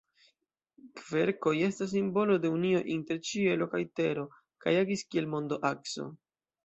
[1.01, 4.25] Kverkoj estas simbolo de unio inter ĉielo kaj tero
[4.65, 6.09] kaj agis kiel mondo-akso.